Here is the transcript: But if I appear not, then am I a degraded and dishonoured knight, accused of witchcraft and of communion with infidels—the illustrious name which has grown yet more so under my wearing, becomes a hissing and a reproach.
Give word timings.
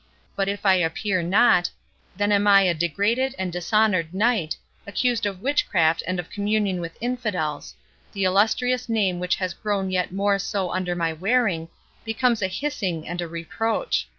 But 0.35 0.49
if 0.49 0.65
I 0.65 0.73
appear 0.73 1.21
not, 1.21 1.69
then 2.17 2.31
am 2.31 2.47
I 2.47 2.61
a 2.63 2.73
degraded 2.73 3.35
and 3.37 3.53
dishonoured 3.53 4.15
knight, 4.15 4.57
accused 4.87 5.27
of 5.27 5.43
witchcraft 5.43 6.01
and 6.07 6.19
of 6.19 6.31
communion 6.31 6.81
with 6.81 6.97
infidels—the 7.01 8.23
illustrious 8.23 8.89
name 8.89 9.19
which 9.19 9.35
has 9.35 9.53
grown 9.53 9.91
yet 9.91 10.11
more 10.11 10.39
so 10.39 10.71
under 10.71 10.95
my 10.95 11.13
wearing, 11.13 11.67
becomes 12.03 12.41
a 12.41 12.47
hissing 12.47 13.07
and 13.07 13.21
a 13.21 13.27
reproach. 13.27 14.07